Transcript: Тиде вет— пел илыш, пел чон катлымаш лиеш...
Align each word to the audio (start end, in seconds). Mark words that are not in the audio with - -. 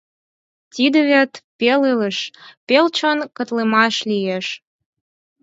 Тиде 0.73 0.99
вет— 1.09 1.31
пел 1.57 1.81
илыш, 1.91 2.17
пел 2.67 2.85
чон 2.97 3.17
катлымаш 3.35 3.95
лиеш... 4.09 4.47